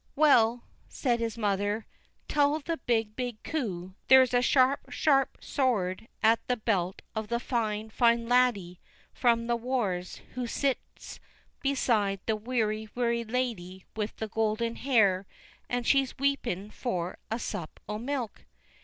"Well," 0.15 0.63
said 0.89 1.19
his 1.19 1.37
mother, 1.37 1.85
"tell 2.27 2.57
the 2.57 2.77
big, 2.77 3.15
big 3.15 3.43
coo 3.43 3.93
there's 4.07 4.33
a 4.33 4.41
sharp, 4.41 4.89
sharp 4.91 5.37
sword 5.41 6.07
at 6.23 6.39
the 6.47 6.57
belt 6.57 7.03
of 7.13 7.27
the 7.27 7.39
fine, 7.39 7.91
fine 7.91 8.27
laddie 8.27 8.79
from 9.13 9.45
the 9.45 9.55
wars 9.55 10.15
who 10.33 10.47
sits 10.47 11.19
beside 11.61 12.19
the 12.25 12.35
weary, 12.35 12.89
weary 12.95 13.23
lady 13.23 13.85
with 13.95 14.15
the 14.15 14.27
golden 14.27 14.77
hair, 14.77 15.27
and 15.69 15.85
she 15.85 16.07
weeping 16.17 16.71
for 16.71 17.19
a 17.29 17.37
sup 17.37 17.79
o' 17.87 17.99
milk." 17.99 18.45